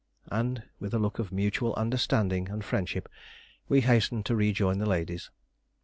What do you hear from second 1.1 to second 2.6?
of mutual understanding